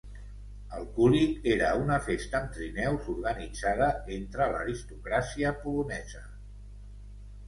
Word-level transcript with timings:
El 0.77 0.85
"kulig" 0.93 1.43
era 1.55 1.67
una 1.81 1.99
festa 2.05 2.39
amb 2.39 2.55
trineus 2.55 3.09
organitzada 3.13 3.89
entre 4.15 4.47
l'aristocràcia 4.55 5.53
polonesa. 5.67 6.23